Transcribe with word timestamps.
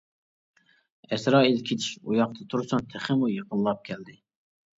ئەزرائىل 1.17 1.61
كېتىش 1.67 1.89
ئۇياقتا 1.99 2.47
تۇرسۇن، 2.55 2.89
تېخىمۇ 2.95 3.31
يېقىنلاپ 3.35 3.87
كەلدى. 3.93 4.19